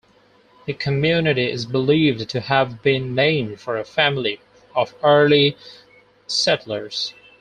The 0.65 0.73
community 0.73 1.47
is 1.51 1.67
believed 1.67 2.27
to 2.31 2.39
have 2.41 2.81
been 2.81 3.13
named 3.13 3.59
for 3.59 3.77
a 3.77 3.85
family 3.85 4.41
of 4.75 4.95
early 5.03 5.55
settlers. 6.25 7.13